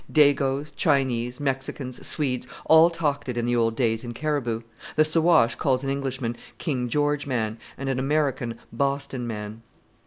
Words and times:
Dagoes, 0.11 0.71
Chinese, 0.75 1.39
Mexicans, 1.39 2.03
Swedes, 2.07 2.47
all 2.65 2.89
talked 2.89 3.29
it 3.29 3.37
in 3.37 3.45
the 3.45 3.55
old 3.55 3.75
days 3.75 4.03
in 4.03 4.15
Caribou. 4.15 4.61
The 4.95 5.05
Siwash 5.05 5.53
calls 5.53 5.83
an 5.83 5.91
Englishman 5.91 6.37
'King 6.57 6.89
George 6.89 7.27
man' 7.27 7.59
and 7.77 7.87
an 7.87 7.99
American 7.99 8.57
'Boston 8.73 9.27
man.'" 9.27 9.61